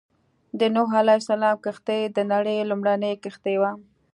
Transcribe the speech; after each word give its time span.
د 0.59 0.61
نوح 0.75 0.89
عليه 0.99 1.17
السلام 1.21 1.55
کښتۍ 1.65 2.01
د 2.15 2.17
نړۍ 2.31 2.57
لومړنۍ 2.69 3.13
کښتۍ 3.23 3.55
وه. 3.61 3.71